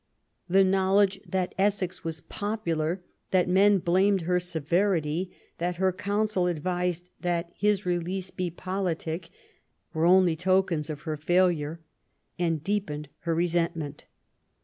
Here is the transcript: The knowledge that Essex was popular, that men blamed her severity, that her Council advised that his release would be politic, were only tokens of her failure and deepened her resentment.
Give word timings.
The 0.49 0.63
knowledge 0.63 1.21
that 1.27 1.53
Essex 1.59 2.03
was 2.03 2.21
popular, 2.21 3.03
that 3.29 3.47
men 3.47 3.77
blamed 3.77 4.21
her 4.21 4.39
severity, 4.39 5.29
that 5.59 5.75
her 5.75 5.93
Council 5.93 6.47
advised 6.47 7.11
that 7.19 7.51
his 7.55 7.85
release 7.85 8.31
would 8.31 8.37
be 8.37 8.49
politic, 8.49 9.29
were 9.93 10.07
only 10.07 10.35
tokens 10.35 10.89
of 10.89 11.01
her 11.01 11.17
failure 11.17 11.81
and 12.39 12.63
deepened 12.63 13.09
her 13.19 13.35
resentment. 13.35 14.05